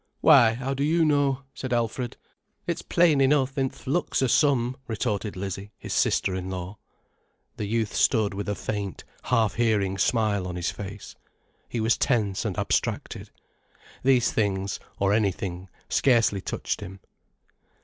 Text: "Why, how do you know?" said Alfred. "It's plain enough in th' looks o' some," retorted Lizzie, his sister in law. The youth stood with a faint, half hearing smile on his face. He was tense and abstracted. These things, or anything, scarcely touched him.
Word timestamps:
"Why, 0.21 0.55
how 0.55 0.73
do 0.73 0.83
you 0.83 1.05
know?" 1.05 1.43
said 1.53 1.71
Alfred. 1.71 2.17
"It's 2.65 2.81
plain 2.81 3.21
enough 3.21 3.55
in 3.55 3.69
th' 3.69 3.85
looks 3.85 4.23
o' 4.23 4.25
some," 4.25 4.75
retorted 4.87 5.35
Lizzie, 5.35 5.73
his 5.77 5.93
sister 5.93 6.33
in 6.33 6.49
law. 6.49 6.79
The 7.57 7.67
youth 7.67 7.93
stood 7.93 8.33
with 8.33 8.49
a 8.49 8.55
faint, 8.55 9.03
half 9.25 9.53
hearing 9.53 9.99
smile 9.99 10.47
on 10.47 10.55
his 10.55 10.71
face. 10.71 11.15
He 11.69 11.79
was 11.79 11.99
tense 11.99 12.45
and 12.45 12.57
abstracted. 12.57 13.29
These 14.01 14.31
things, 14.31 14.79
or 14.97 15.13
anything, 15.13 15.69
scarcely 15.87 16.41
touched 16.41 16.81
him. 16.81 16.99